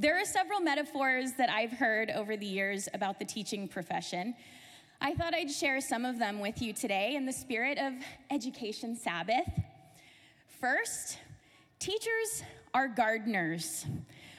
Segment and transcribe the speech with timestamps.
[0.00, 4.34] There are several metaphors that I've heard over the years about the teaching profession.
[4.98, 7.92] I thought I'd share some of them with you today in the spirit of
[8.30, 9.44] Education Sabbath.
[10.58, 11.18] First,
[11.78, 12.42] teachers
[12.72, 13.84] are gardeners.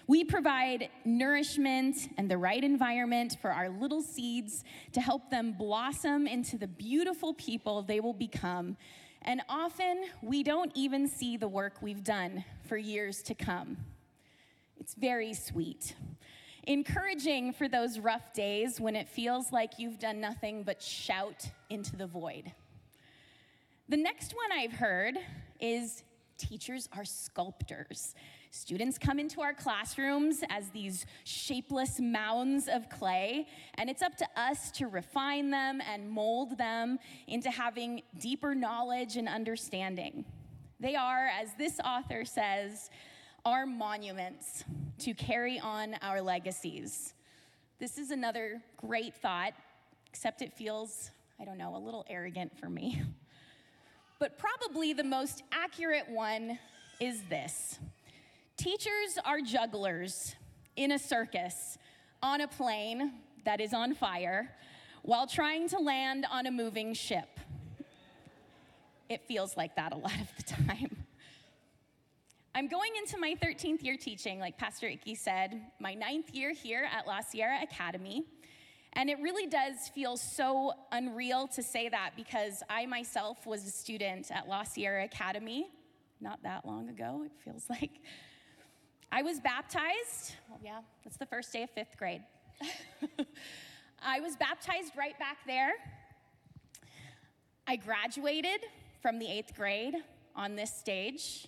[0.08, 6.26] We provide nourishment and the right environment for our little seeds to help them blossom
[6.26, 8.78] into the beautiful people they will become.
[9.22, 13.78] And often we don't even see the work we've done for years to come.
[14.82, 15.94] It's very sweet.
[16.64, 21.96] Encouraging for those rough days when it feels like you've done nothing but shout into
[21.96, 22.52] the void.
[23.90, 25.20] The next one I've heard
[25.60, 26.02] is
[26.40, 28.16] teachers are sculptors.
[28.50, 33.46] Students come into our classrooms as these shapeless mounds of clay,
[33.76, 39.16] and it's up to us to refine them and mold them into having deeper knowledge
[39.16, 40.26] and understanding.
[40.80, 42.90] They are, as this author says,
[43.46, 44.64] our monuments
[45.00, 47.14] to carry on our legacies.
[47.80, 49.54] This is another great thought,
[50.08, 53.02] except it feels, I don't know, a little arrogant for me.
[54.20, 56.60] But probably the most accurate one
[57.00, 57.80] is this
[58.56, 60.36] Teachers are jugglers
[60.76, 61.80] in a circus
[62.22, 63.14] on a plane
[63.46, 64.52] that is on fire
[65.02, 67.40] while trying to land on a moving ship.
[69.10, 71.01] It feels like that a lot of the time.
[72.54, 76.88] I'm going into my 13th year teaching, like Pastor Iki said, my ninth year here
[76.92, 78.26] at La Sierra Academy.
[78.94, 83.72] And it really does feel so unreal to say that because I myself was a
[83.72, 85.70] student at La Sierra Academy
[86.22, 87.92] not that long ago, it feels like.
[89.12, 92.22] I was baptized, well, yeah, that's the first day of fifth grade.
[94.02, 95.74] I was baptized right back there.
[97.68, 98.62] I graduated
[99.02, 99.96] from the eighth grade
[100.36, 101.48] on this stage.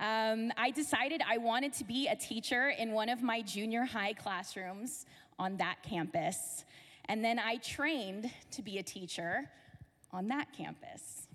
[0.00, 4.12] Um, I decided I wanted to be a teacher in one of my junior high
[4.12, 5.06] classrooms
[5.38, 6.64] on that campus.
[7.06, 9.50] And then I trained to be a teacher
[10.12, 11.28] on that campus.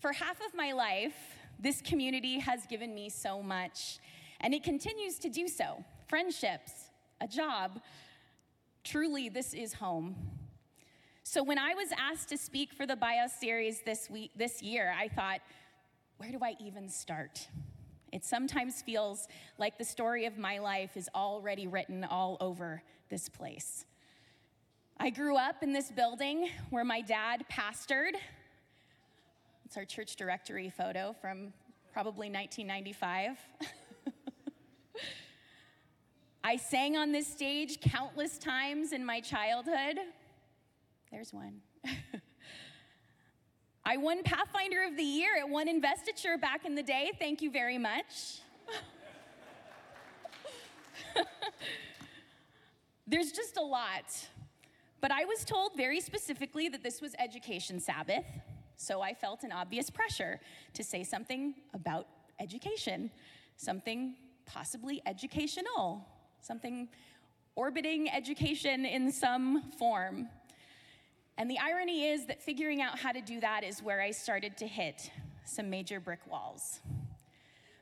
[0.00, 1.14] For half of my life,
[1.60, 3.98] this community has given me so much,
[4.40, 5.84] and it continues to do so.
[6.08, 6.72] Friendships,
[7.20, 7.80] a job.
[8.82, 10.16] Truly, this is home.
[11.22, 14.92] So when I was asked to speak for the bio series this week this year,
[14.98, 15.40] I thought,
[16.22, 17.48] where do I even start?
[18.12, 19.26] It sometimes feels
[19.58, 23.86] like the story of my life is already written all over this place.
[25.00, 28.12] I grew up in this building where my dad pastored
[29.64, 31.52] it's our church directory photo from
[31.92, 33.38] probably 1995.
[36.44, 39.98] I sang on this stage countless times in my childhood.
[41.10, 41.62] There's one.
[43.84, 47.10] I won Pathfinder of the Year at one investiture back in the day.
[47.18, 48.40] Thank you very much.
[53.08, 54.04] There's just a lot.
[55.00, 58.24] But I was told very specifically that this was Education Sabbath.
[58.76, 60.38] So I felt an obvious pressure
[60.74, 62.06] to say something about
[62.38, 63.10] education,
[63.56, 64.14] something
[64.46, 66.06] possibly educational,
[66.40, 66.88] something
[67.56, 70.28] orbiting education in some form.
[71.38, 74.56] And the irony is that figuring out how to do that is where I started
[74.58, 75.10] to hit
[75.44, 76.80] some major brick walls.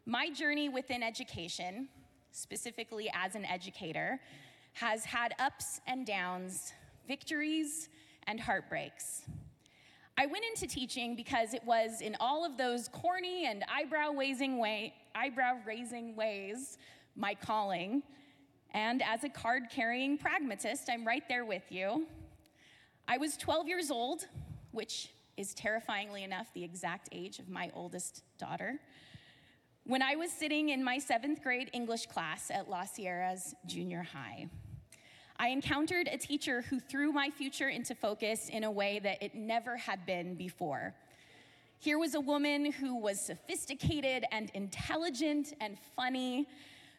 [0.07, 1.89] My journey within education,
[2.33, 4.21] specifically as an educator,
[4.75, 6.73] has had ups and downs,
[7.07, 7.89] victories
[8.27, 9.23] and heartbreaks.
[10.17, 14.59] I went into teaching because it was in all of those corny and eyebrow raising
[14.59, 16.79] way, eyebrow raising ways
[17.17, 18.03] my calling.
[18.73, 22.07] And as a card carrying pragmatist, I'm right there with you.
[23.13, 24.29] I was 12 years old,
[24.71, 28.79] which is terrifyingly enough the exact age of my oldest daughter,
[29.83, 34.47] when I was sitting in my seventh grade English class at La Sierra's junior high.
[35.39, 39.35] I encountered a teacher who threw my future into focus in a way that it
[39.35, 40.95] never had been before.
[41.81, 46.47] Here was a woman who was sophisticated and intelligent and funny,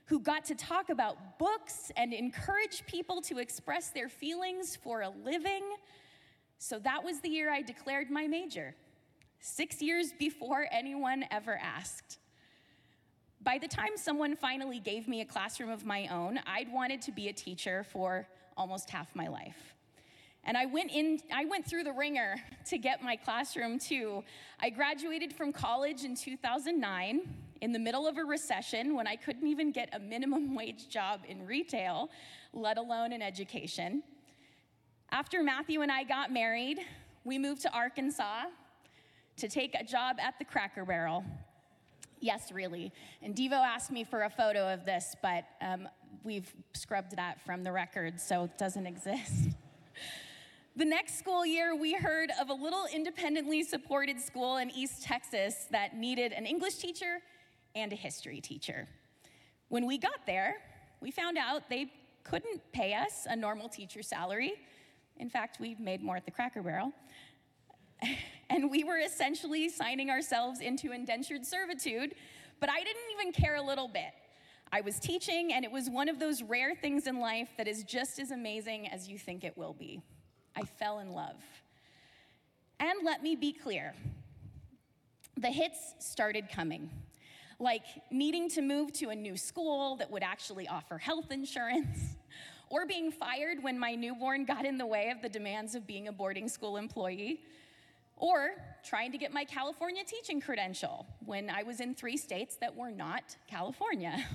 [0.07, 5.09] who got to talk about books and encourage people to express their feelings for a
[5.23, 5.63] living.
[6.63, 8.75] So that was the year I declared my major,
[9.39, 12.19] six years before anyone ever asked.
[13.41, 17.11] By the time someone finally gave me a classroom of my own, I'd wanted to
[17.11, 19.73] be a teacher for almost half my life.
[20.43, 22.35] And I went in I went through the wringer
[22.67, 24.23] to get my classroom too.
[24.59, 27.21] I graduated from college in 2009
[27.61, 31.21] in the middle of a recession when I couldn't even get a minimum wage job
[31.27, 32.11] in retail,
[32.53, 34.03] let alone in education.
[35.11, 36.79] After Matthew and I got married,
[37.23, 38.45] we moved to Arkansas
[39.37, 41.23] to take a job at the Cracker Barrel
[42.21, 42.93] Yes, really.
[43.23, 45.89] And Devo asked me for a photo of this, but um,
[46.23, 49.33] we've scrubbed that from the record, so it doesn't exist.
[50.77, 55.67] The next school year, we heard of a little independently supported school in East Texas
[55.71, 57.19] that needed an English teacher
[57.75, 58.87] and a history teacher.
[59.67, 60.55] When we got there,
[61.01, 61.91] we found out they
[62.23, 64.53] couldn't pay us a normal teacher salary.
[65.17, 66.91] In fact, we made more at the Cracker Barrel.
[68.49, 72.15] and we were essentially signing ourselves into indentured servitude,
[72.59, 74.13] but I didn't even care a little bit.
[74.71, 77.83] I was teaching, and it was one of those rare things in life that is
[77.83, 80.01] just as amazing as you think it will be.
[80.55, 81.41] I fell in love.
[82.79, 83.93] And let me be clear
[85.37, 86.89] the hits started coming,
[87.59, 92.15] like needing to move to a new school that would actually offer health insurance,
[92.71, 96.07] or being fired when my newborn got in the way of the demands of being
[96.07, 97.41] a boarding school employee,
[98.15, 98.51] or
[98.83, 102.89] trying to get my California teaching credential when I was in three states that were
[102.89, 104.25] not California.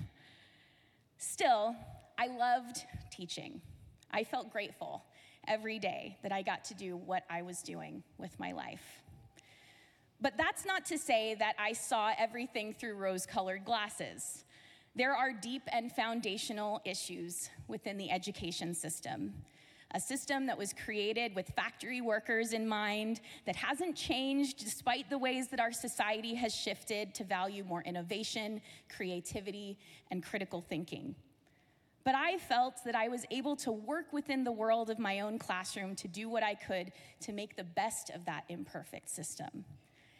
[1.18, 1.74] Still,
[2.18, 3.62] I loved teaching.
[4.10, 5.02] I felt grateful
[5.48, 9.02] every day that I got to do what I was doing with my life.
[10.20, 14.44] But that's not to say that I saw everything through rose colored glasses.
[14.96, 19.34] There are deep and foundational issues within the education system.
[19.90, 25.18] A system that was created with factory workers in mind, that hasn't changed despite the
[25.18, 29.78] ways that our society has shifted to value more innovation, creativity,
[30.10, 31.14] and critical thinking.
[32.02, 35.38] But I felt that I was able to work within the world of my own
[35.38, 36.90] classroom to do what I could
[37.20, 39.66] to make the best of that imperfect system.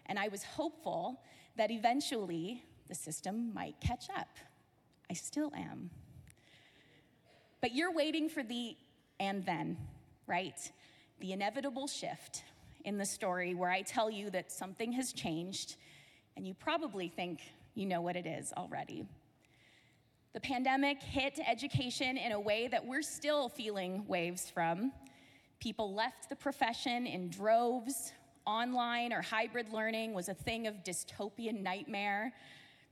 [0.05, 1.23] And I was hopeful
[1.56, 4.28] that eventually the system might catch up.
[5.11, 5.91] I still am.
[7.61, 8.76] But you're waiting for the
[9.19, 9.76] and then,
[10.26, 10.70] right?
[11.20, 12.44] The inevitable shift
[12.85, 15.76] in the story where I tell you that something has changed,
[16.37, 17.41] and you probably think
[17.75, 19.06] you know what it is already.
[20.35, 24.93] The pandemic hit education in a way that we're still feeling waves from.
[25.61, 28.12] People left the profession in droves.
[28.47, 32.32] Online or hybrid learning was a thing of dystopian nightmare.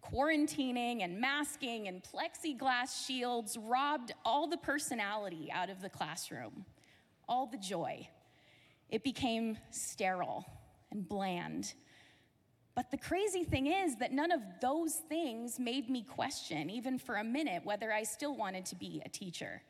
[0.04, 6.66] Quarantining and masking and plexiglass shields robbed all the personality out of the classroom,
[7.28, 8.08] all the joy.
[8.90, 10.44] It became sterile
[10.90, 11.72] and bland
[12.74, 17.16] but the crazy thing is that none of those things made me question, even for
[17.16, 19.62] a minute, whether I still wanted to be a teacher.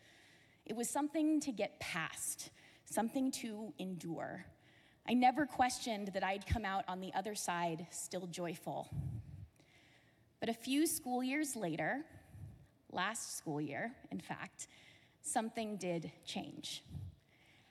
[0.64, 2.50] It was something to get past,
[2.86, 4.46] something to endure.
[5.06, 8.88] I never questioned that I'd come out on the other side still joyful.
[10.44, 12.04] But a few school years later,
[12.92, 14.68] last school year, in fact,
[15.22, 16.84] something did change.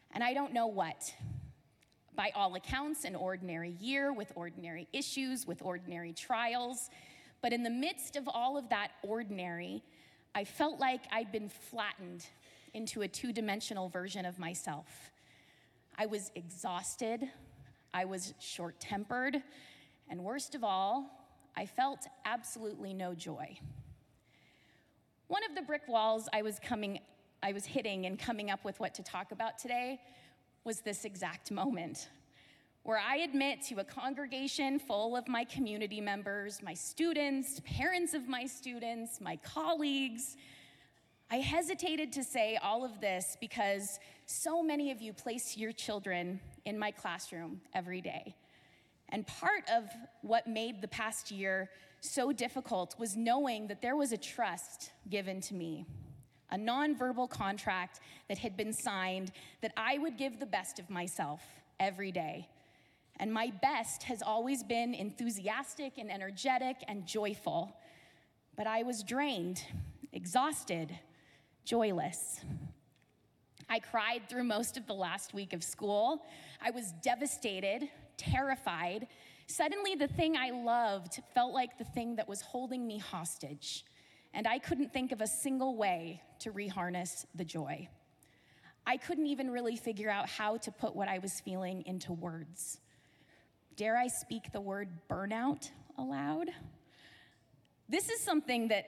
[0.10, 1.14] And I don't know what
[2.16, 6.90] by all accounts, an ordinary year with ordinary issues, with ordinary trials.
[7.44, 9.84] But in the midst of all of that ordinary,
[10.34, 12.26] I felt like I'd been flattened
[12.74, 15.12] into a two dimensional version of myself.
[15.96, 17.30] I was exhausted,
[17.94, 19.44] I was short tempered,
[20.10, 21.23] and worst of all,
[21.56, 23.58] I felt absolutely no joy.
[25.28, 27.00] One of the brick walls I was coming
[27.42, 30.00] I was hitting and coming up with what to talk about today
[30.64, 32.08] was this exact moment
[32.84, 38.28] where I admit to a congregation full of my community members, my students, parents of
[38.28, 40.36] my students, my colleagues.
[41.32, 46.40] I hesitated to say all of this because so many of you place your children
[46.66, 48.36] in my classroom every day.
[49.14, 49.86] And part of
[50.24, 51.70] what made the past year
[52.02, 55.86] so difficult was knowing that there was a trust given to me
[56.52, 61.42] a nonverbal contract that had been signed that I would give the best of myself
[61.80, 62.48] every day.
[63.20, 67.76] And my best has always been enthusiastic and energetic and joyful.
[68.56, 69.64] But I was drained,
[70.12, 70.92] exhausted,
[71.66, 72.42] joyless.
[73.68, 76.24] I cried through most of the last week of school.
[76.62, 77.90] I was devastated,
[78.32, 79.08] terrified.
[79.48, 83.84] Suddenly, the thing I loved felt like the thing that was holding me hostage
[84.34, 87.88] and I couldn't think of a single way to reharness the joy.
[88.86, 92.80] I couldn't even really figure out how to put what I was feeling into words.
[93.76, 96.50] Dare I speak the word burnout aloud?
[97.88, 98.86] This is something that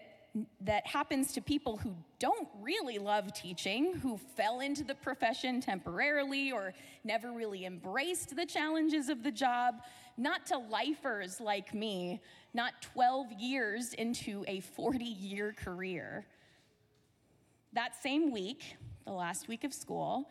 [0.62, 6.52] that happens to people who don't really love teaching, who fell into the profession temporarily
[6.52, 6.74] or
[7.04, 9.76] never really embraced the challenges of the job,
[10.18, 12.22] not to lifers like me,
[12.54, 16.26] not 12 years into a 40 year career.
[17.74, 18.76] That same week,
[19.06, 20.30] the last week of school,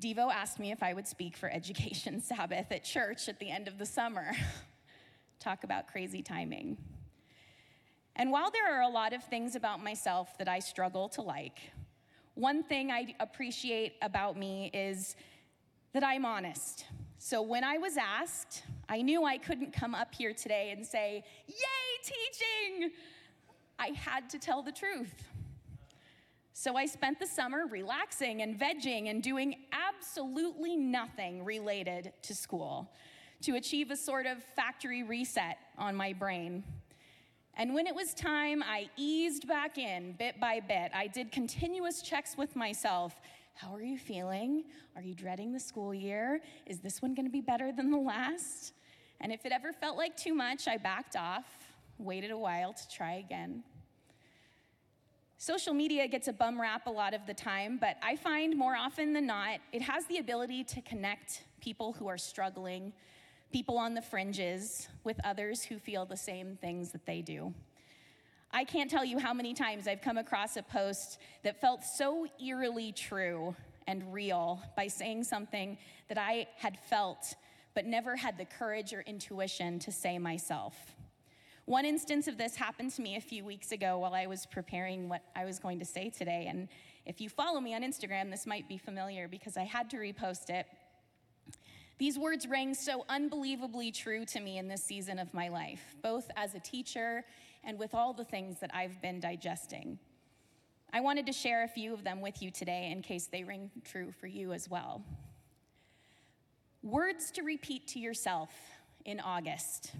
[0.00, 3.68] Devo asked me if I would speak for Education Sabbath at church at the end
[3.68, 4.32] of the summer.
[5.40, 6.76] Talk about crazy timing.
[8.16, 11.58] And while there are a lot of things about myself that I struggle to like,
[12.34, 15.16] one thing I appreciate about me is
[15.92, 16.84] that I'm honest.
[17.18, 21.24] So when I was asked, I knew I couldn't come up here today and say,
[21.46, 21.54] Yay,
[22.02, 22.92] teaching!
[23.78, 25.28] I had to tell the truth.
[26.52, 32.92] So I spent the summer relaxing and vegging and doing absolutely nothing related to school
[33.42, 36.62] to achieve a sort of factory reset on my brain.
[37.56, 40.90] And when it was time, I eased back in bit by bit.
[40.92, 43.20] I did continuous checks with myself.
[43.54, 44.64] How are you feeling?
[44.96, 46.40] Are you dreading the school year?
[46.66, 48.72] Is this one gonna be better than the last?
[49.20, 51.46] And if it ever felt like too much, I backed off,
[51.98, 53.62] waited a while to try again.
[55.36, 58.74] Social media gets a bum rap a lot of the time, but I find more
[58.74, 62.92] often than not, it has the ability to connect people who are struggling,
[63.54, 67.54] people on the fringes, with others who feel the same things that they do.
[68.50, 72.26] I can't tell you how many times I've come across a post that felt so
[72.44, 73.54] eerily true
[73.86, 77.36] and real by saying something that I had felt
[77.74, 80.74] but never had the courage or intuition to say myself.
[81.66, 85.08] One instance of this happened to me a few weeks ago while I was preparing
[85.08, 86.46] what I was going to say today.
[86.48, 86.66] And
[87.06, 90.50] if you follow me on Instagram, this might be familiar because I had to repost
[90.50, 90.66] it.
[91.96, 96.28] These words rang so unbelievably true to me in this season of my life, both
[96.36, 97.24] as a teacher
[97.62, 99.98] and with all the things that I've been digesting.
[100.92, 103.70] I wanted to share a few of them with you today in case they ring
[103.84, 105.02] true for you as well.
[106.82, 108.50] Words to repeat to yourself
[109.04, 109.92] in August.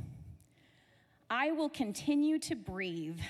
[1.31, 3.21] I will continue to breathe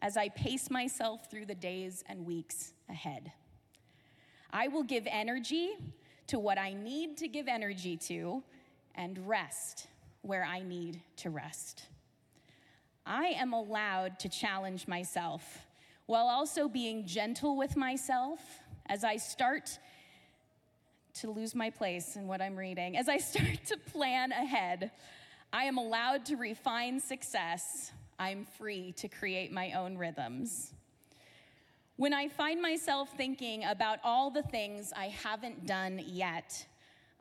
[0.00, 3.32] as I pace myself through the days and weeks ahead.
[4.50, 5.76] I will give energy
[6.28, 8.42] to what I need to give energy to
[8.94, 9.88] and rest
[10.22, 11.86] where I need to rest.
[13.06, 15.66] I am allowed to challenge myself
[16.06, 18.40] while also being gentle with myself
[18.86, 19.78] as I start
[21.20, 24.90] to lose my place in what I'm reading, as I start to plan ahead
[25.54, 27.92] I am allowed to refine success.
[28.18, 30.74] I'm free to create my own rhythms.
[31.96, 36.66] When I find myself thinking about all the things I haven't done yet,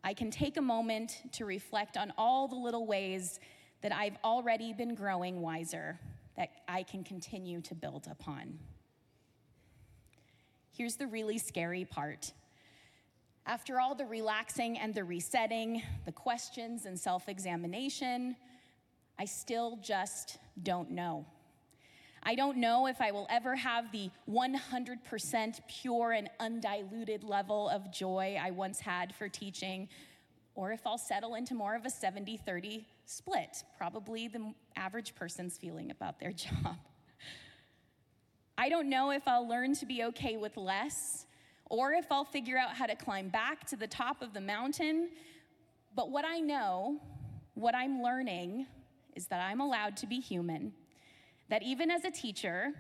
[0.04, 3.40] I can take a moment to reflect on all the little ways
[3.84, 6.00] that I've already been growing wiser
[6.38, 8.58] that I can continue to build upon.
[10.76, 12.32] Here's the really scary part
[13.46, 18.38] after all the relaxing and the resetting, the questions and self examination,
[19.20, 21.26] I still just don't know.
[22.26, 27.92] I don't know if I will ever have the 100% pure and undiluted level of
[27.92, 29.90] joy I once had for teaching,
[30.56, 35.58] or if I'll settle into more of a 70 30 split, probably the average person's
[35.58, 36.78] feeling about their job.
[38.58, 41.26] I don't know if I'll learn to be okay with less
[41.70, 45.10] or if I'll figure out how to climb back to the top of the mountain.
[45.96, 47.02] But what I know,
[47.56, 48.68] what I'm learning,
[49.16, 50.74] is that I'm allowed to be human,
[51.50, 52.72] that even as a teacher,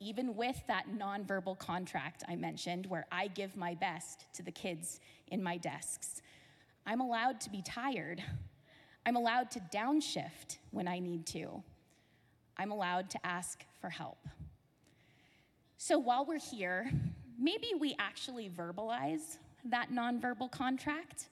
[0.00, 5.00] even with that nonverbal contract I mentioned, where I give my best to the kids
[5.28, 6.22] in my desks,
[6.86, 8.22] I'm allowed to be tired.
[9.04, 11.62] I'm allowed to downshift when I need to.
[12.56, 14.18] I'm allowed to ask for help.
[15.76, 16.90] So while we're here,
[17.38, 21.28] maybe we actually verbalize that nonverbal contract.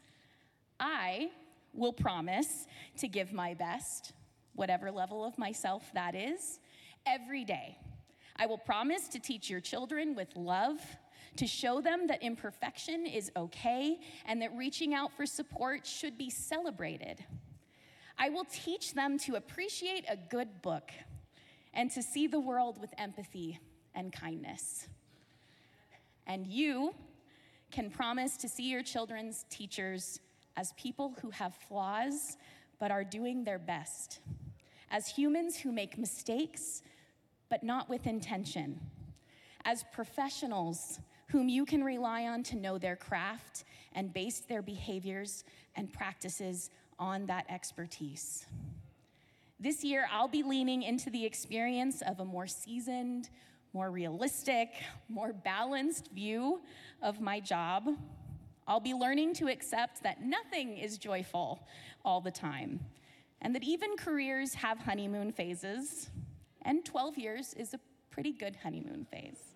[0.79, 1.31] I
[1.73, 2.67] will promise
[2.99, 4.13] to give my best,
[4.55, 6.61] whatever level of myself that is,
[7.07, 7.79] every day.
[8.37, 10.79] I will promise to teach your children with love,
[11.37, 16.31] to show them that imperfection is okay and that reaching out for support should be
[16.31, 17.25] celebrated.
[18.19, 20.91] I will teach them to appreciate a good book
[21.73, 23.59] and to see the world with empathy
[23.95, 24.87] and kindness.
[26.27, 26.95] And you
[27.71, 30.21] can promise to see your children's teachers
[30.57, 32.37] as people who have flaws
[32.79, 34.21] but are doing their best,
[34.91, 36.83] as humans who make mistakes
[37.51, 38.81] but not with intention,
[39.65, 45.45] as professionals whom you can rely on to know their craft and base their behaviors
[45.75, 48.47] and practices on that expertise.
[49.59, 53.31] This year, I'll be leaning into the experience of a more seasoned,
[53.73, 54.71] more realistic,
[55.09, 56.61] more balanced view
[57.03, 57.89] of my job.
[58.67, 61.67] I'll be learning to accept that nothing is joyful
[62.05, 62.81] all the time,
[63.43, 66.11] and that even careers have honeymoon phases,
[66.65, 67.81] and 12 years is a
[68.11, 69.55] pretty good honeymoon phase.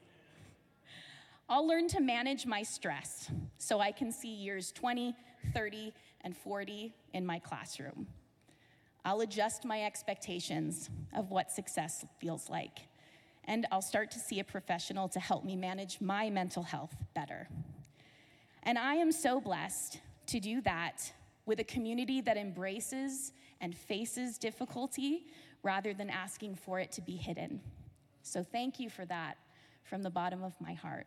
[1.48, 5.14] I'll learn to manage my stress so I can see years 20,
[5.54, 8.06] 30, and 40 in my classroom.
[9.04, 12.80] I'll adjust my expectations of what success feels like
[13.48, 17.48] and I'll start to see a professional to help me manage my mental health better.
[18.62, 21.10] And I am so blessed to do that
[21.46, 25.26] with a community that embraces and faces difficulty
[25.62, 27.60] rather than asking for it to be hidden.
[28.22, 29.38] So thank you for that
[29.84, 31.06] from the bottom of my heart.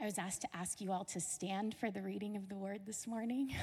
[0.00, 2.82] I was asked to ask you all to stand for the reading of the word
[2.86, 3.48] this morning.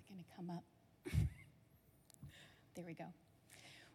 [0.00, 0.64] it gonna come up.
[2.74, 3.04] there we go.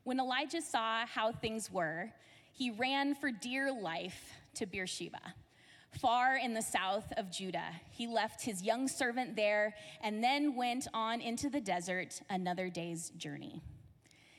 [0.03, 2.13] When Elijah saw how things were,
[2.53, 5.22] he ran for dear life to Beersheba.
[6.00, 10.88] Far in the south of Judah, he left his young servant there and then went
[10.93, 13.62] on into the desert another day's journey.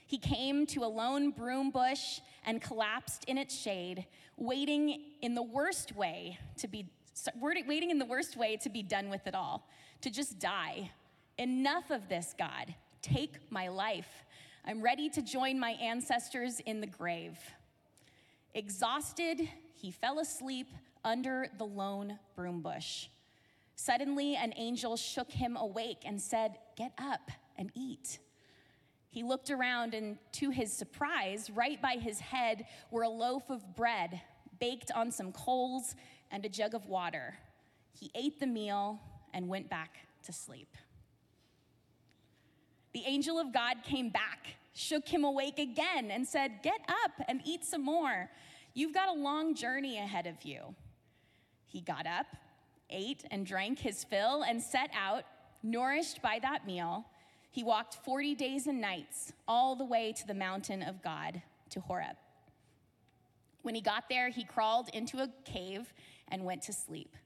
[0.07, 5.43] He came to a lone broom bush and collapsed in its shade, waiting in the
[5.43, 6.87] worst way to be
[7.41, 9.69] waiting in the worst way to be done with it all,
[10.01, 10.91] to just die
[11.39, 12.75] Enough of this, God.
[13.01, 14.25] Take my life.
[14.65, 17.39] I'm ready to join my ancestors in the grave.
[18.55, 20.73] Exhausted, he fell asleep
[21.05, 23.09] under the lone broom bush.
[23.75, 28.19] Suddenly, an angel shook him awake and said, Get up and eat.
[29.09, 33.75] He looked around, and to his surprise, right by his head were a loaf of
[33.75, 34.21] bread
[34.61, 35.95] baked on some coals
[36.31, 37.35] and a jug of water.
[37.93, 39.01] He ate the meal
[39.35, 40.77] and went back to sleep.
[42.93, 47.41] The angel of God came back, shook him awake again, and said, Get up and
[47.45, 48.31] eat some more.
[48.75, 50.75] You've got a long journey ahead of you.
[51.67, 52.27] He got up,
[52.91, 55.25] ate, and drank his fill, and set out,
[55.63, 57.07] nourished by that meal.
[57.51, 61.81] He walked 40 days and nights all the way to the mountain of God, to
[61.81, 62.17] Horeb.
[63.63, 65.93] When he got there, he crawled into a cave
[66.29, 67.17] and went to sleep.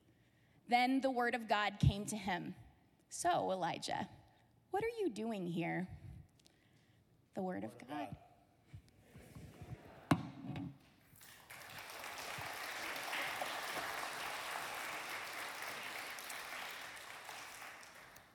[0.69, 2.55] Then the word of God came to him
[3.09, 4.09] So, Elijah,
[4.77, 5.89] what are you doing here?
[7.35, 8.09] The Word of God.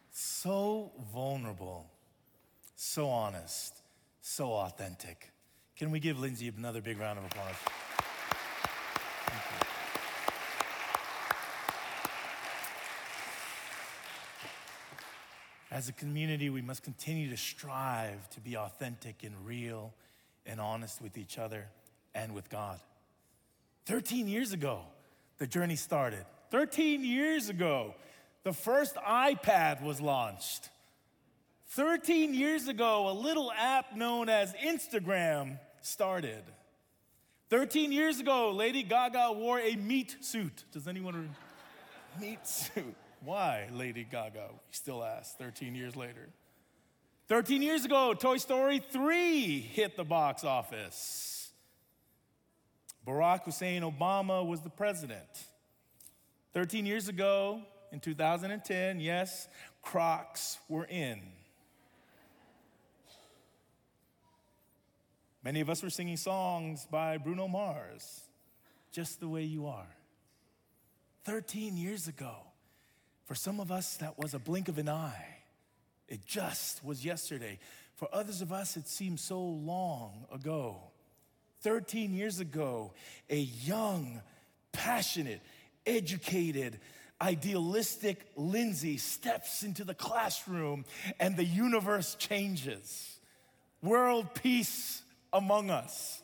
[0.09, 1.85] So vulnerable,
[2.75, 3.83] so honest,
[4.21, 5.31] so authentic.
[5.77, 7.80] Can we give Lynsey another big round of applause?
[15.71, 19.93] As a community, we must continue to strive to be authentic and real
[20.45, 21.67] and honest with each other
[22.13, 22.77] and with God.
[23.85, 24.81] 13 years ago,
[25.37, 26.25] the journey started.
[26.51, 27.95] 13 years ago,
[28.43, 30.69] the first iPad was launched.
[31.69, 36.43] 13 years ago, a little app known as Instagram started.
[37.49, 40.65] 13 years ago, Lady Gaga wore a meat suit.
[40.73, 41.37] Does anyone remember?
[42.19, 42.95] meat suit?
[43.23, 44.47] Why, Lady Gaga?
[44.49, 46.29] We still ask 13 years later.
[47.27, 51.51] 13 years ago, Toy Story 3 hit the box office.
[53.07, 55.45] Barack Hussein Obama was the president.
[56.53, 59.47] 13 years ago, in 2010, yes,
[59.81, 61.21] Crocs were in.
[65.43, 68.21] Many of us were singing songs by Bruno Mars,
[68.91, 69.95] Just the Way You Are.
[71.25, 72.35] 13 years ago,
[73.31, 75.37] for some of us, that was a blink of an eye.
[76.09, 77.59] It just was yesterday.
[77.95, 80.75] For others of us, it seems so long ago.
[81.61, 82.91] 13 years ago,
[83.29, 84.19] a young,
[84.73, 85.39] passionate,
[85.85, 86.77] educated,
[87.21, 90.83] idealistic Lynsey steps into the classroom
[91.17, 93.17] and the universe changes.
[93.81, 96.21] World peace among us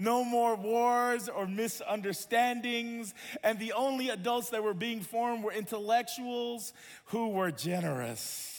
[0.00, 3.14] no more wars or misunderstandings.
[3.44, 6.72] And the only adults that were being formed were intellectuals
[7.06, 8.56] who were generous.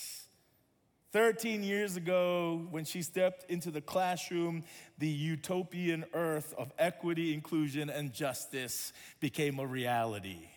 [1.11, 4.63] 13 years ago, when she stepped into the classroom,
[4.97, 10.47] the utopian earth of equity, inclusion, and justice became a reality.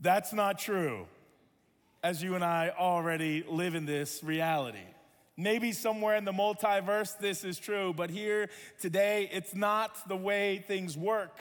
[0.00, 1.06] That's not true,
[2.02, 4.78] as you and I already live in this reality.
[5.40, 10.62] Maybe somewhere in the multiverse this is true, but here today it's not the way
[10.68, 11.34] things work.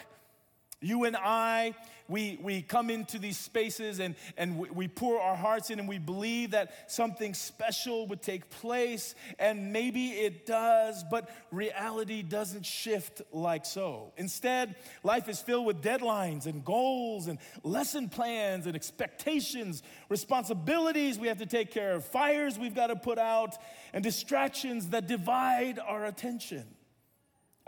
[0.79, 1.75] You and I,
[2.09, 5.87] we, we come into these spaces and, and we, we pour our hearts in and
[5.87, 12.65] we believe that something special would take place, and maybe it does, but reality doesn't
[12.65, 14.11] shift like so.
[14.17, 21.27] Instead, life is filled with deadlines and goals and lesson plans and expectations, responsibilities we
[21.27, 23.55] have to take care of, fires we've got to put out,
[23.93, 26.65] and distractions that divide our attention.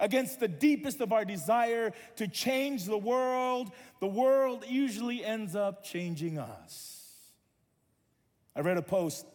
[0.02, 5.84] Against the deepest of our desire to change the world, the world usually ends up
[5.84, 6.98] changing us.
[8.56, 9.26] I read a post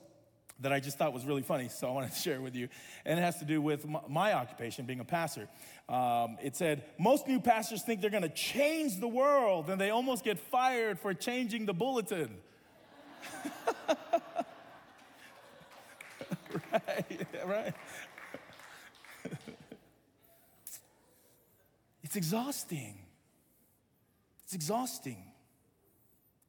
[0.60, 2.68] that I just thought was really funny, so I wanted to share it with you.
[3.04, 5.48] And it has to do with my, my occupation, being a pastor.
[5.88, 10.24] Um, it said, Most new pastors think they're gonna change the world, and they almost
[10.24, 12.30] get fired for changing the bulletin.
[16.72, 17.74] right, right.
[22.06, 22.94] It's exhausting.
[24.44, 25.24] It's exhausting.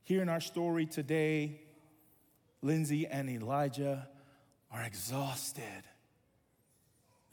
[0.04, 1.62] Here in our story today,
[2.62, 4.08] Lynsey and Elijah
[4.72, 5.64] are exhausted.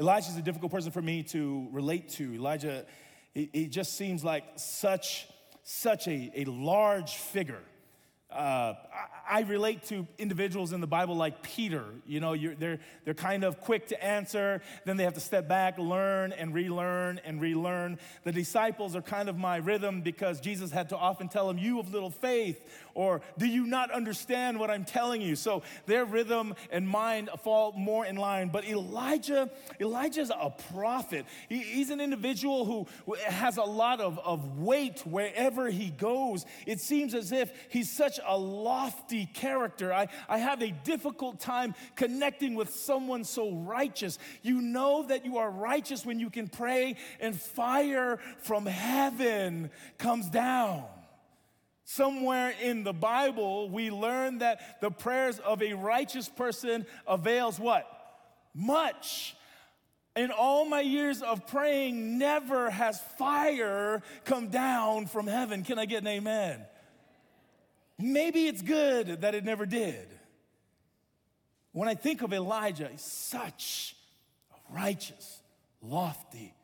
[0.00, 2.32] Elijah is a difficult person for me to relate to.
[2.32, 2.86] Elijah,
[3.34, 5.26] it just seems like such,
[5.62, 7.60] such a, a large figure.
[8.30, 8.72] Uh,
[9.28, 11.84] I, relate to individuals in the Bible like Peter.
[12.06, 15.78] You know, they're, they're kind of quick to answer, then they have to step back,
[15.78, 17.98] learn and relearn and relearn.
[18.24, 21.78] The disciples are kind of my rhythm because Jesus had to often tell them, You
[21.80, 22.60] of little faith,
[22.94, 25.36] or do you not understand what I'm telling you?
[25.36, 28.48] So their rhythm and mind fall more in line.
[28.48, 31.26] But Elijah, Elijah's a prophet.
[31.48, 36.46] He, he's an individual who has a lot of, of weight wherever he goes.
[36.66, 38.36] It seems as if he's such a
[39.14, 39.92] lofty character.
[39.92, 44.18] I, I have a difficult time connecting with someone so righteous.
[44.42, 50.28] You know that you are righteous when you can pray and fire from heaven comes
[50.28, 50.84] down.
[51.84, 57.86] Somewhere in the Bible, we learn that the prayers of a righteous person avails what?
[58.54, 59.36] Much.
[60.16, 65.62] In all my years of praying, never has fire come down from heaven.
[65.62, 66.64] Can I get an amen?
[67.98, 70.08] Maybe it's good that it never did.
[71.72, 73.96] When I think of Elijah, he's such
[74.52, 75.40] a righteous,
[75.82, 76.54] lofty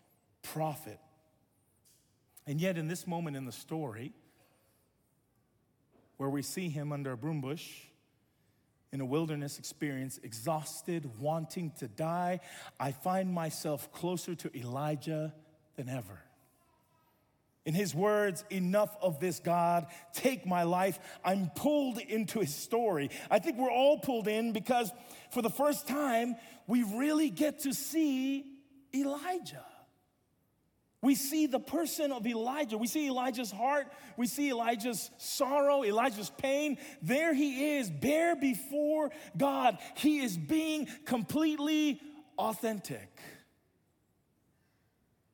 [0.43, 0.99] prophet.
[2.47, 4.13] And yet, in this moment in the story,
[6.17, 7.69] where we see him under a broom bush
[8.93, 12.41] in a wilderness experience, exhausted, wanting to die,
[12.79, 15.33] I find myself closer to Elijah
[15.77, 16.21] than ever.
[17.67, 20.99] In his words, enough of this, God, take my life.
[21.23, 23.11] I'm pulled into his story.
[23.31, 24.91] I think we're all pulled in because
[25.31, 28.47] for the first time, we really get to see
[28.95, 29.65] Elijah.
[31.03, 32.77] We see the person of Elijah.
[32.77, 33.91] We see Elijah's heart.
[34.17, 36.77] We see Elijah's sorrow, Elijah's pain.
[37.01, 39.79] There he is, bare before God.
[39.97, 42.01] He is being completely
[42.39, 43.19] authentic.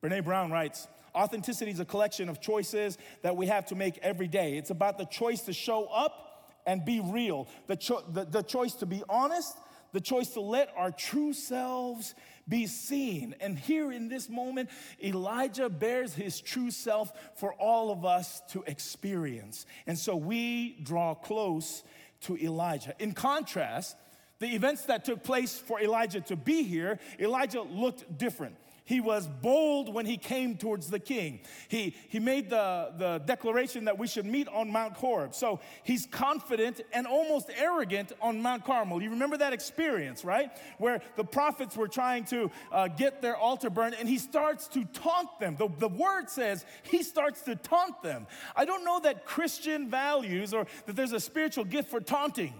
[0.03, 0.87] Brene Brown writes
[1.17, 4.59] Authenticity is a collection of choices that we have to make every day.
[4.59, 8.75] It's about the choice to show up and be real, the, cho- the, the choice
[8.75, 9.57] to be honest,
[9.93, 12.15] the choice to let our true selves
[12.49, 13.35] be seen.
[13.41, 14.69] And here in this moment,
[15.03, 19.65] Elijah bears his true self for all of us to experience.
[19.87, 21.83] And so we draw close
[22.23, 22.95] to Elijah.
[22.99, 23.97] In contrast,
[24.39, 28.57] the events that took place for Elijah to be here, Elijah looked different.
[28.87, 31.41] He was bold when he came towards the king.
[31.67, 35.35] He, he made the, the declaration that we should meet on Mount Horeb.
[35.35, 39.03] So he's confident and almost arrogant on Mount Carmel.
[39.03, 40.53] You remember that experience, right?
[40.79, 44.85] Where the prophets were trying to uh, get their altar burned and he starts to
[44.85, 45.57] taunt them.
[45.59, 48.29] The, the word says he starts to taunt them.
[48.55, 52.55] I don't know that Christian values or that there's a spiritual gift for taunting,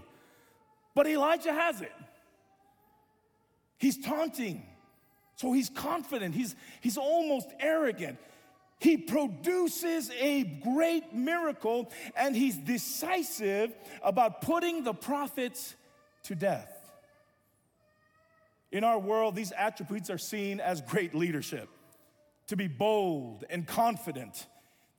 [0.93, 1.93] but Elijah has it.
[3.79, 4.67] He's taunting.
[5.37, 8.19] So he's confident, he's, he's almost arrogant.
[8.79, 15.75] He produces a great miracle and he's decisive about putting the prophets
[16.25, 16.73] to death.
[18.73, 21.69] In our world, these attributes are seen as great leadership
[22.49, 24.47] to be bold and confident,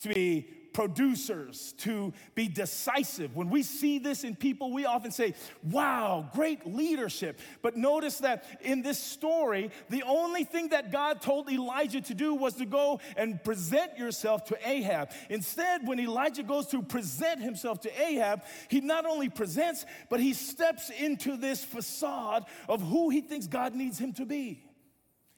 [0.02, 3.36] to be producers, to be decisive.
[3.36, 7.40] When we see this in people, we often say, wow, great leadership.
[7.62, 12.36] But notice that in this story, the only thing that God told Elijah to do
[12.36, 15.12] was to go and present yourself to Ahab.
[15.30, 20.34] Instead, when Elijah goes to present himself to Ahab, he not only presents, but he
[20.34, 24.64] steps into this facade of who he thinks God needs him to be.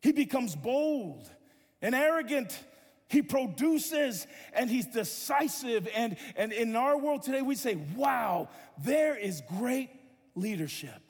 [0.01, 1.29] He becomes bold
[1.81, 2.57] and arrogant
[3.09, 5.87] he produces and he's decisive.
[5.95, 9.89] And, and in our world today, we say, wow, there is great
[10.35, 11.01] leadership.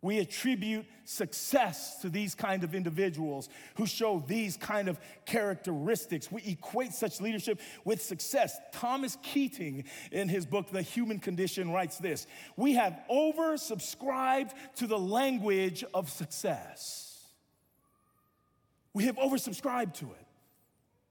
[0.00, 6.30] We attribute success to these kind of individuals who show these kind of characteristics.
[6.30, 8.56] We equate such leadership with success.
[8.72, 14.98] Thomas Keating, in his book, The Human Condition, writes this We have oversubscribed to the
[14.98, 17.26] language of success.
[18.94, 20.27] We have oversubscribed to it.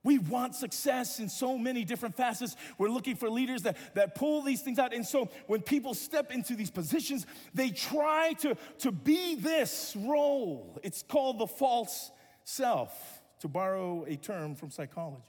[0.08, 2.56] We want success in so many different facets.
[2.78, 4.94] We're looking for leaders that, that pull these things out.
[4.94, 10.80] And so when people step into these positions, they try to, to be this role.
[10.82, 12.10] It's called the false
[12.46, 15.28] self, to borrow a term from psychology.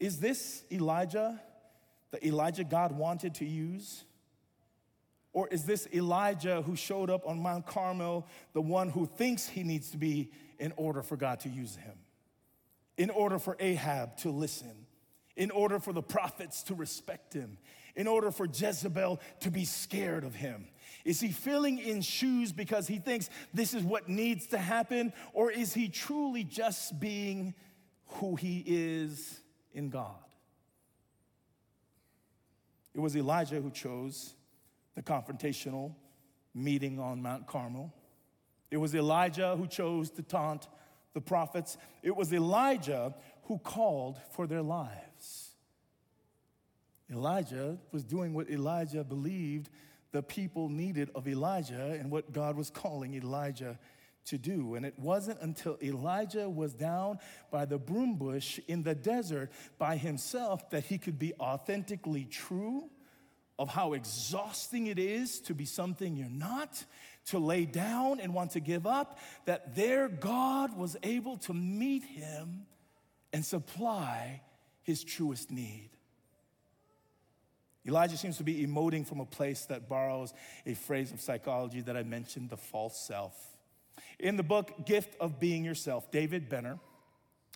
[0.00, 1.38] Is this Elijah,
[2.12, 4.04] the Elijah God wanted to use?
[5.34, 9.64] Or is this Elijah who showed up on Mount Carmel, the one who thinks he
[9.64, 11.98] needs to be in order for God to use him?
[13.02, 14.86] In order for Ahab to listen,
[15.34, 17.58] in order for the prophets to respect him,
[17.96, 20.68] in order for Jezebel to be scared of him?
[21.04, 25.12] Is he filling in shoes because he thinks this is what needs to happen?
[25.32, 27.54] Or is he truly just being
[28.06, 29.40] who he is
[29.74, 30.14] in God?
[32.94, 34.32] It was Elijah who chose
[34.94, 35.96] the confrontational
[36.54, 37.92] meeting on Mount Carmel.
[38.70, 40.68] It was Elijah who chose to taunt
[41.14, 41.76] the prophets.
[42.02, 45.50] It was Elijah who called for their lives.
[47.10, 49.68] Elijah was doing what Elijah believed
[50.12, 53.78] the people needed of Elijah and what God was calling Elijah
[54.26, 54.74] to do.
[54.74, 57.18] And it wasn't until Elijah was down
[57.50, 62.88] by the broom bush in the desert by himself that he could be authentically true
[63.58, 66.84] of how exhausting it is to be something you're not,
[67.26, 72.04] to lay down and want to give up, that their God was able to meet
[72.04, 72.66] him
[73.32, 74.42] and supply
[74.82, 75.90] his truest need.
[77.86, 80.32] Elijah seems to be emoting from a place that borrows
[80.66, 83.34] a phrase of psychology that I mentioned the false self.
[84.18, 86.78] In the book Gift of Being Yourself, David Benner,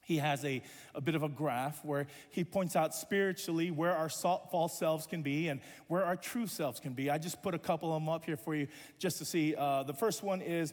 [0.07, 0.63] he has a,
[0.95, 5.21] a bit of a graph where he points out spiritually where our false selves can
[5.21, 7.11] be and where our true selves can be.
[7.11, 8.69] I just put a couple of them up here for you
[9.01, 9.57] just to see.
[9.57, 10.73] Uh, the first one is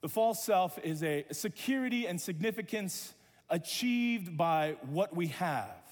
[0.00, 3.14] the false self is a security and significance
[3.50, 5.82] achieved by what we have,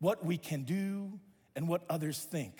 [0.00, 1.20] what we can do,
[1.54, 2.56] and what others think.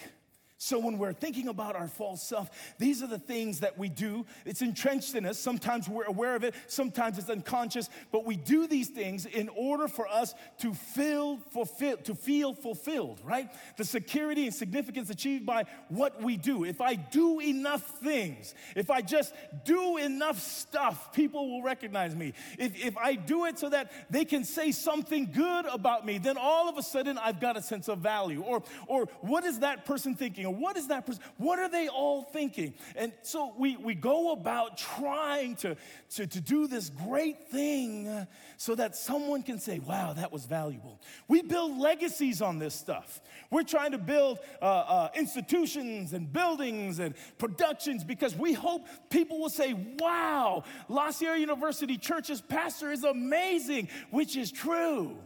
[0.64, 2.48] So, when we're thinking about our false self,
[2.78, 4.24] these are the things that we do.
[4.46, 5.38] It's entrenched in us.
[5.38, 9.88] Sometimes we're aware of it, sometimes it's unconscious, but we do these things in order
[9.88, 13.50] for us to feel fulfilled, to feel fulfilled, right?
[13.76, 16.64] The security and significance achieved by what we do.
[16.64, 19.34] If I do enough things, if I just
[19.66, 22.32] do enough stuff, people will recognize me.
[22.58, 26.38] If, if I do it so that they can say something good about me, then
[26.38, 28.40] all of a sudden I've got a sense of value.
[28.40, 30.53] Or, or what is that person thinking?
[30.60, 31.22] What is that person?
[31.36, 32.74] What are they all thinking?
[32.96, 35.76] And so we, we go about trying to,
[36.16, 41.00] to, to do this great thing so that someone can say, wow, that was valuable.
[41.28, 43.20] We build legacies on this stuff.
[43.50, 49.40] We're trying to build uh, uh, institutions and buildings and productions because we hope people
[49.40, 55.16] will say, wow, La Sierra University Church's pastor is amazing, which is true.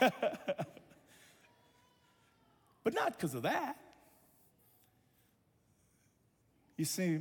[2.84, 3.76] but not because of that.
[6.76, 7.20] You see,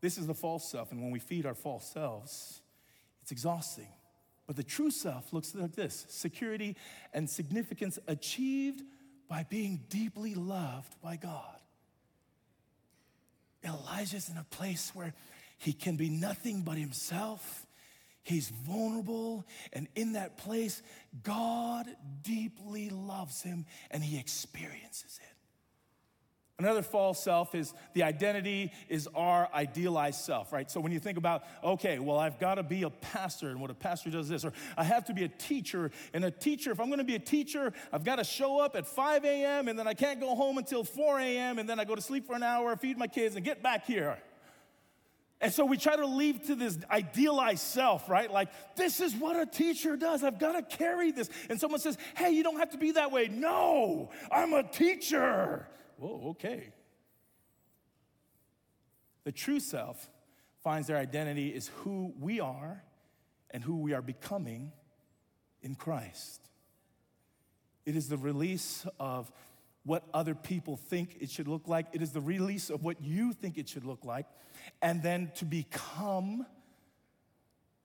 [0.00, 2.60] this is the false self, and when we feed our false selves,
[3.22, 3.88] it's exhausting.
[4.46, 6.76] But the true self looks like this security
[7.12, 8.82] and significance achieved
[9.28, 11.60] by being deeply loved by God.
[13.64, 15.14] Elijah's in a place where
[15.58, 17.66] he can be nothing but himself
[18.28, 20.82] He's vulnerable, and in that place,
[21.22, 21.86] God
[22.20, 25.34] deeply loves him and he experiences it.
[26.58, 30.70] Another false self is the identity is our idealized self, right?
[30.70, 33.70] So when you think about, okay, well, I've got to be a pastor, and what
[33.70, 36.70] a pastor does is this, or I have to be a teacher, and a teacher,
[36.70, 39.68] if I'm going to be a teacher, I've got to show up at 5 a.m.,
[39.68, 42.26] and then I can't go home until 4 a.m., and then I go to sleep
[42.26, 44.18] for an hour, feed my kids, and get back here.
[45.40, 48.30] And so we try to leave to this idealized self, right?
[48.30, 50.24] Like, this is what a teacher does.
[50.24, 51.30] I've got to carry this.
[51.48, 53.28] And someone says, hey, you don't have to be that way.
[53.28, 55.68] No, I'm a teacher.
[55.96, 56.72] Whoa, okay.
[59.22, 60.10] The true self
[60.64, 62.82] finds their identity is who we are
[63.50, 64.72] and who we are becoming
[65.62, 66.40] in Christ.
[67.86, 69.30] It is the release of
[69.84, 73.32] what other people think it should look like, it is the release of what you
[73.32, 74.26] think it should look like
[74.82, 76.46] and then to become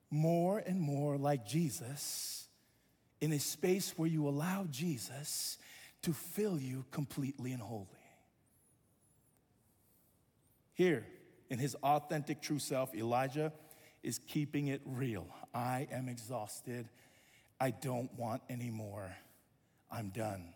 [0.09, 2.47] more and more like Jesus
[3.19, 5.57] in a space where you allow Jesus
[6.03, 7.87] to fill you completely and wholly.
[10.73, 11.05] Here,
[11.49, 13.53] in his authentic true self, Elijah
[14.03, 15.27] is keeping it real.
[15.53, 16.89] I am exhausted.
[17.59, 19.15] I don't want any more.
[19.91, 20.53] I'm done.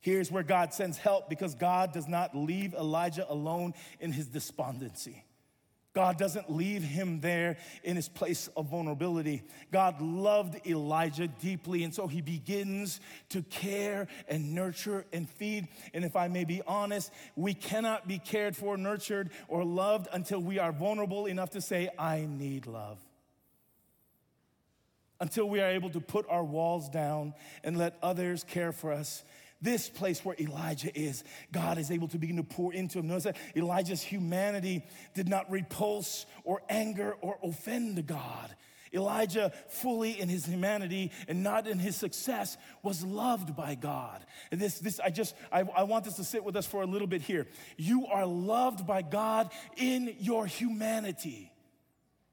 [0.00, 5.24] Here's where God sends help because God does not leave Elijah alone in his despondency.
[5.92, 9.42] God doesn't leave him there in his place of vulnerability.
[9.72, 13.00] God loved Elijah deeply, and so he begins
[13.30, 15.66] to care and nurture and feed.
[15.92, 20.40] And if I may be honest, we cannot be cared for, nurtured, or loved until
[20.40, 22.98] we are vulnerable enough to say, I need love.
[25.20, 29.24] Until we are able to put our walls down and let others care for us
[29.62, 33.08] this place where Elijah is, God is able to begin to pour into him.
[33.08, 38.54] Notice that Elijah's humanity did not repulse or anger or offend God.
[38.92, 44.24] Elijah, fully in his humanity and not in his success, was loved by God.
[44.50, 46.86] And this, this I just, I, I want this to sit with us for a
[46.86, 47.46] little bit here.
[47.76, 51.52] You are loved by God in your humanity,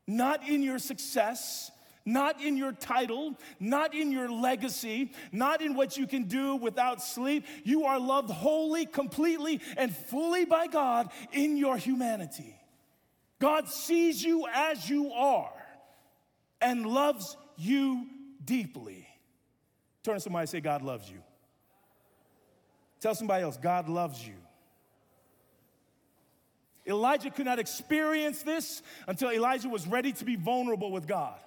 [0.07, 1.71] not in your success,
[2.07, 7.03] not in your title, not in your legacy, not in what you can do without
[7.03, 7.45] sleep.
[7.65, 12.55] You are loved wholly, completely, and fully by God in your humanity.
[13.39, 15.51] God sees you as you are
[16.61, 18.07] and loves you
[18.43, 19.05] deeply.
[20.01, 21.21] Turn to somebody and say, God loves you.
[23.01, 24.35] Tell somebody else, God loves you.
[26.87, 31.37] Elijah could not experience this until Elijah was ready to be vulnerable with God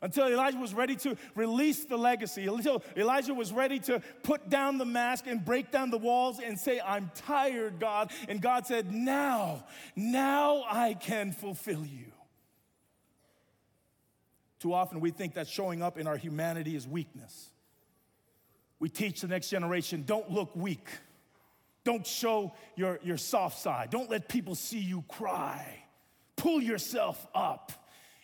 [0.00, 4.78] until Elijah was ready to release the legacy, until Elijah was ready to put down
[4.78, 8.12] the mask and break down the walls and say, I'm tired, God.
[8.28, 9.64] And God said, Now,
[9.96, 12.12] now I can fulfill you.
[14.60, 17.50] Too often we think that showing up in our humanity is weakness.
[18.80, 20.88] We teach the next generation don't look weak.
[21.84, 23.90] Don't show your, your soft side.
[23.90, 25.84] Don't let people see you cry.
[26.36, 27.72] Pull yourself up.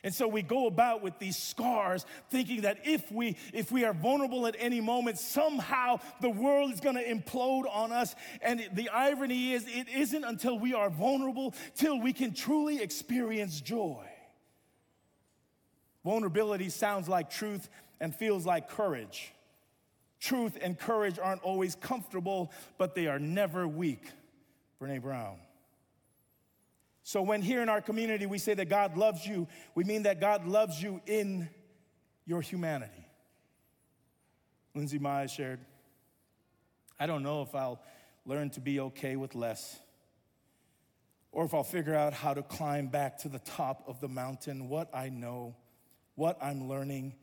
[0.05, 3.95] And so we go about with these scars thinking that if we if we are
[3.95, 8.91] vulnerable at any moment somehow the world is going to implode on us and the
[8.91, 14.05] irony is it isn't until we are vulnerable till we can truly experience joy.
[16.05, 19.33] Vulnerability sounds like truth and feels like courage.
[20.21, 24.05] Truth and courage aren't always comfortable, but they are never weak.
[24.81, 25.39] Brene Brown.
[27.07, 30.21] So, when here in our community we say that God loves you, we mean that
[30.21, 31.51] God loves you in
[32.25, 33.07] your humanity.
[34.75, 35.61] Lynsey Mize shared,
[36.99, 37.81] I don't know if I'll
[38.25, 39.79] learn to be okay with less
[41.31, 44.71] or if I'll figure out how to climb back to the top of the mountain.
[44.71, 45.55] What I know,
[46.15, 47.17] what I'm learning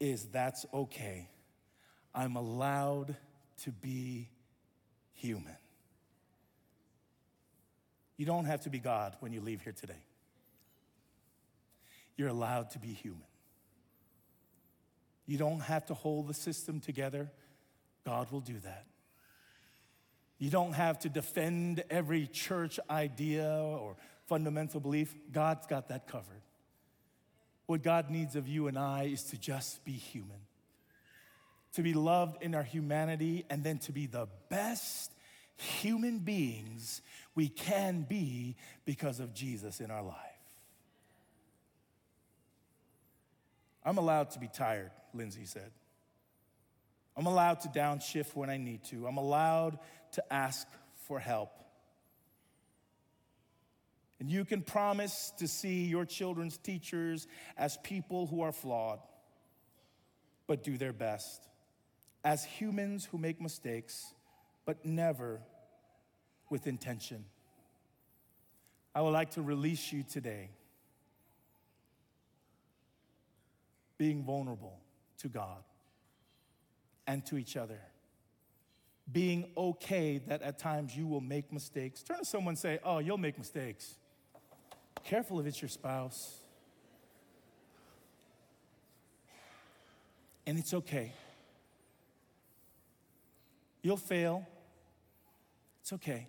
[0.00, 1.28] is that's okay.
[2.14, 3.14] I'm allowed
[3.64, 4.30] to be
[5.12, 5.56] human.
[8.18, 10.02] You don't have to be God when you leave here today.
[12.16, 13.22] You're allowed to be human.
[15.26, 17.30] You don't have to hold the system together.
[18.04, 18.86] God will do that.
[20.38, 25.14] You don't have to defend every church idea or fundamental belief.
[25.32, 26.42] God's got that covered.
[27.66, 30.40] What God needs of you and I is to just be human,
[31.74, 35.12] to be loved in our humanity, and then to be the best
[35.56, 37.02] human beings
[37.38, 40.16] we can be because of Jesus in our life.
[43.84, 45.70] I'm allowed to be tired, Lynsey said.
[47.16, 49.06] I'm allowed to downshift when I need to.
[49.06, 49.78] I'm allowed
[50.14, 50.66] to ask
[51.06, 51.52] for help.
[54.18, 58.98] And you can promise to see your children's teachers as people who are flawed,
[60.48, 61.46] but do their best,
[62.24, 64.12] as humans who make mistakes
[64.66, 65.40] but never
[66.50, 67.24] with intention.
[68.94, 70.50] I would like to release you today
[73.98, 74.78] being vulnerable
[75.18, 75.62] to God
[77.06, 77.80] and to each other.
[79.10, 82.02] Being okay that at times you will make mistakes.
[82.02, 83.96] Turn to someone and say, Oh, you'll make mistakes.
[85.04, 86.36] Careful if it's your spouse.
[90.46, 91.12] And it's okay.
[93.82, 94.46] You'll fail.
[95.82, 96.26] It's okay.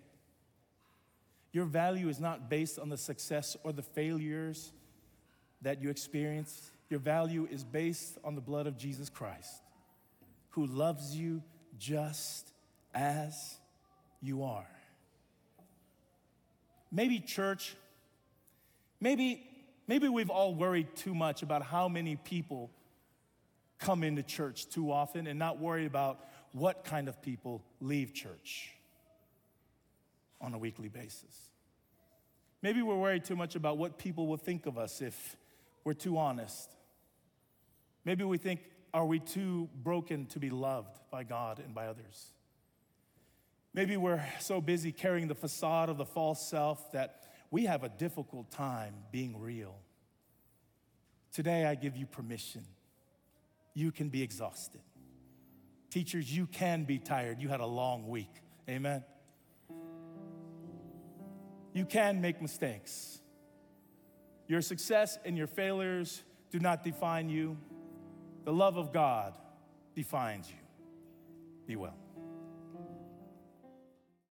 [1.52, 4.72] Your value is not based on the success or the failures
[5.62, 6.70] that you experience.
[6.88, 9.62] Your value is based on the blood of Jesus Christ,
[10.50, 11.42] who loves you
[11.78, 12.52] just
[12.94, 13.56] as
[14.22, 14.68] you are.
[16.92, 17.76] Maybe, church,
[19.00, 19.46] maybe,
[19.86, 22.70] maybe we've all worried too much about how many people
[23.78, 28.72] come into church too often and not worried about what kind of people leave church
[30.40, 31.50] on a weekly basis.
[32.62, 35.36] Maybe we're worried too much about what people will think of us if
[35.84, 36.70] we're too honest.
[38.04, 38.60] Maybe we think,
[38.92, 42.32] are we too broken to be loved by God and by others?
[43.72, 47.88] Maybe we're so busy carrying the facade of the false self that we have a
[47.88, 49.76] difficult time being real.
[51.32, 52.64] Today, I give you permission.
[53.74, 54.80] You can be exhausted.
[55.90, 57.40] Teachers, you can be tired.
[57.40, 58.32] You had a long week.
[58.68, 59.04] Amen.
[61.72, 63.20] You can make mistakes.
[64.48, 67.56] Your success and your failures do not define you.
[68.44, 69.34] The love of God
[69.94, 70.56] defines you.
[71.66, 71.99] Be well.